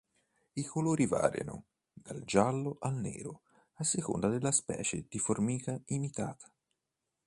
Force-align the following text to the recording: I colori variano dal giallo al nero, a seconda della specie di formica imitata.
I 0.53 0.63
colori 0.63 1.05
variano 1.05 1.65
dal 1.93 2.23
giallo 2.23 2.77
al 2.79 2.95
nero, 2.95 3.41
a 3.73 3.83
seconda 3.83 4.29
della 4.29 4.51
specie 4.51 5.05
di 5.07 5.19
formica 5.19 5.79
imitata. 5.89 6.51